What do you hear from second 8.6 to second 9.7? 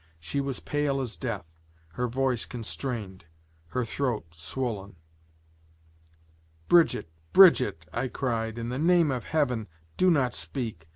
the name of Heaven,